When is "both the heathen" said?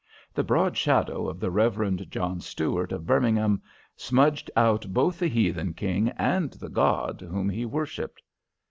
4.91-5.75